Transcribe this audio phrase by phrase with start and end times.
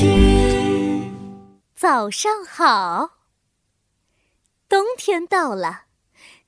[0.00, 1.12] 剧。
[1.74, 3.10] 早上好。
[4.66, 5.82] 冬天到了，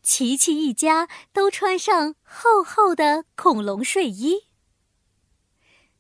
[0.03, 4.49] 琪琪一家都穿上厚厚的恐龙睡衣。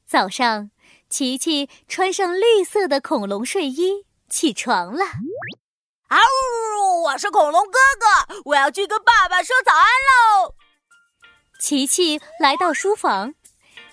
[0.06, 0.70] 早上，
[1.10, 5.04] 琪琪穿上绿色的恐龙睡衣起床了。
[6.08, 7.02] 啊呜！
[7.02, 10.54] 我是恐龙哥哥，我要去跟爸爸说早安喽。
[11.58, 13.34] 琪琪来到书房，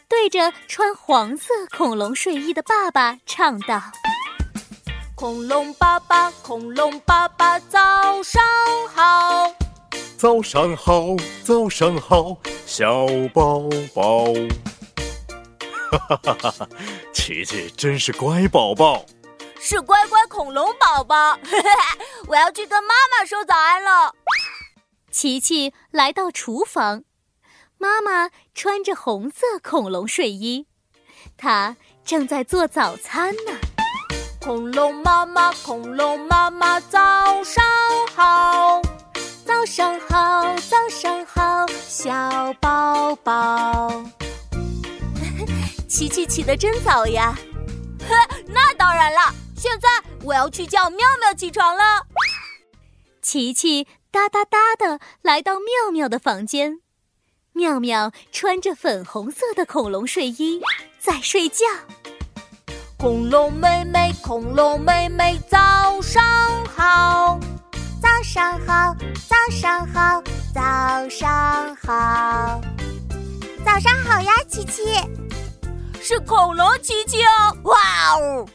[0.09, 3.79] 对着穿黄色恐龙睡衣的爸爸唱道
[5.15, 8.41] ：“恐龙爸爸，恐龙爸爸，早上
[8.91, 9.53] 好！
[10.17, 13.61] 早上好，早上好，小宝
[13.93, 14.25] 宝。”
[15.91, 16.69] 哈哈哈哈！
[17.13, 19.05] 琪琪真是乖宝宝。
[19.59, 21.37] 是乖乖恐龙宝宝，
[22.27, 24.15] 我要去跟妈妈说早安了。
[25.11, 27.03] 琪琪来到厨房，
[27.81, 30.67] 妈妈穿着红色恐龙睡衣，
[31.37, 33.53] 她正在做早餐呢。
[34.41, 36.99] 恐龙妈妈，恐龙妈妈，早
[37.41, 37.63] 上
[38.13, 38.81] 好！
[39.45, 44.03] 早上好，早上好，小宝宝。
[45.87, 47.33] 琪琪起得真早呀！
[48.47, 49.33] 那当然了。
[49.55, 49.87] 现在
[50.23, 52.07] 我要去叫妙妙起床了。
[53.21, 56.81] 琪琪哒哒哒的来到妙妙的房间，
[57.53, 60.61] 妙妙穿着粉红色的恐龙睡衣
[60.99, 61.65] 在睡觉。
[62.97, 66.21] 恐龙妹妹，恐龙妹妹，早上
[66.65, 67.39] 好！
[68.01, 68.95] 早上好，
[69.27, 70.21] 早上好，
[70.53, 72.61] 早上好，
[73.65, 74.83] 早上好呀，琪琪。
[76.01, 77.57] 是恐龙琪琪哦！
[77.63, 77.77] 哇
[78.17, 78.47] 哦！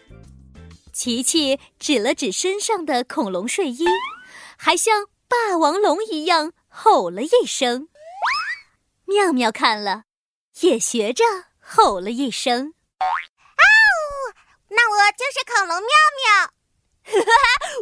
[0.92, 3.84] 琪琪指了指身上的恐龙睡衣，
[4.56, 7.88] 还像霸王龙一样吼了一声。
[9.06, 10.04] 妙妙看了，
[10.60, 11.24] 也学着
[11.60, 12.74] 吼了一声。
[12.98, 14.34] 啊呜！
[14.68, 15.88] 那我就是恐龙妙
[16.18, 16.50] 妙。
[17.04, 17.32] 哈哈，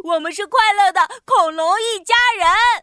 [0.03, 2.82] 我们是快乐的恐龙一家人。